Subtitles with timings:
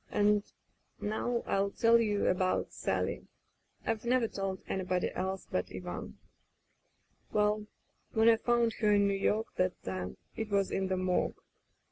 [0.09, 0.41] And
[0.99, 3.27] now I'll tell you about Sally.
[3.85, 6.17] I've never told anybody else but Ivan.
[7.31, 7.67] *'WeIl,
[8.13, 11.37] when I found her in New York, that time, it was in the morgue.